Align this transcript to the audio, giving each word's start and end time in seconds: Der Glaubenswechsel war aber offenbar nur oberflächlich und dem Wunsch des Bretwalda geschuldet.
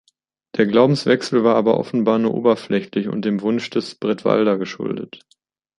Der 0.57 0.65
Glaubenswechsel 0.65 1.43
war 1.43 1.55
aber 1.55 1.77
offenbar 1.77 2.17
nur 2.17 2.33
oberflächlich 2.33 3.07
und 3.07 3.23
dem 3.23 3.43
Wunsch 3.43 3.69
des 3.69 3.93
Bretwalda 3.93 4.55
geschuldet. 4.55 5.23